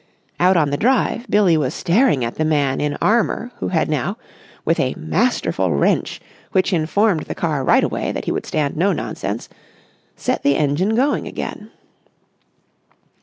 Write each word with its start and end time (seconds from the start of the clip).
Out 0.39 0.57
on 0.57 0.71
the 0.71 0.77
drive 0.77 1.29
Billie 1.29 1.57
was 1.57 1.75
staring 1.75 2.25
at 2.25 2.33
the 2.33 2.43
man 2.43 2.81
in 2.81 2.97
armour 3.03 3.51
who 3.57 3.67
had 3.67 3.87
now, 3.87 4.17
with 4.65 4.79
a 4.79 4.95
masterful 4.97 5.69
wrench 5.73 6.19
which 6.53 6.73
informed 6.73 7.25
the 7.25 7.35
car 7.35 7.63
right 7.63 7.83
away 7.83 8.11
that 8.11 8.25
he 8.25 8.31
would 8.31 8.47
stand 8.47 8.75
no 8.75 8.93
nonsense, 8.93 9.47
set 10.15 10.41
the 10.41 10.57
engine 10.57 10.95
going 10.95 11.27
again. 11.27 11.69